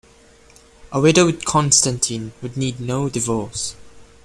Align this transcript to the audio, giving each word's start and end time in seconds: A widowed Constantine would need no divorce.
A 0.91 0.99
widowed 0.99 1.45
Constantine 1.45 2.31
would 2.41 2.57
need 2.57 2.79
no 2.79 3.07
divorce. 3.07 3.75